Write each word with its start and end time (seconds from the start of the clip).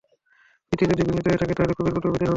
স্মৃতি 0.67 0.83
যদি 0.91 1.01
বিঘ্নিত 1.07 1.25
হয়ে 1.29 1.41
থাকে, 1.41 1.53
তাহলে 1.57 1.73
কবির 1.77 1.93
প্রতি 1.93 2.07
অবিচার 2.07 2.11
হবে 2.17 2.21
সেটা। 2.21 2.29